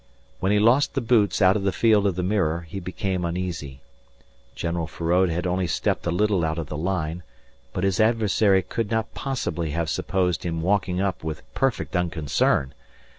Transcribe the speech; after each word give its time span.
When 0.39 0.51
he 0.51 0.57
lost 0.57 0.95
the 0.95 0.99
boots 0.99 1.43
out 1.43 1.55
of 1.55 1.61
the 1.61 1.71
field 1.71 2.07
of 2.07 2.15
the 2.15 2.23
mirror, 2.23 2.61
he 2.61 2.79
became 2.79 3.23
uneasy. 3.23 3.81
General 4.55 4.87
Feraud 4.87 5.29
had 5.29 5.45
only 5.45 5.67
stepped 5.67 6.07
a 6.07 6.09
little 6.09 6.43
out 6.43 6.57
of 6.57 6.69
the 6.69 6.75
line, 6.75 7.21
but 7.71 7.83
his 7.83 7.99
adversary 7.99 8.63
could 8.63 8.89
not 8.89 9.13
possibly 9.13 9.69
have 9.69 9.91
supposed 9.91 10.43
him 10.43 10.63
walking 10.63 10.99
up 10.99 11.23
with 11.23 11.43
perfect 11.53 11.95
unconcern. 11.95 12.73